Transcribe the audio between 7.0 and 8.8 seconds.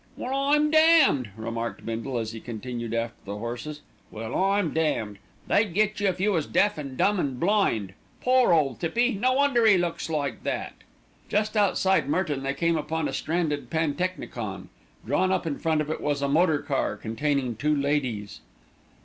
an' blind. Pore ole